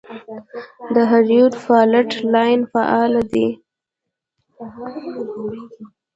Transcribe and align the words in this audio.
د 0.93 0.95
هریرود 1.11 1.53
فالټ 1.63 2.09
لاین 2.33 2.59
فعال 2.71 3.13
دی 3.33 3.47